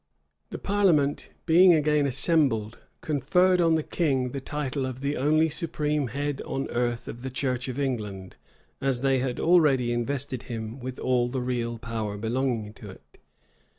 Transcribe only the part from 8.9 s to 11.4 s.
they had already invested him with all the